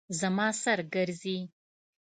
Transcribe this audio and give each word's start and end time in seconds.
زما 0.19 0.47
سر 0.61 0.79
ګرځي 0.93 1.37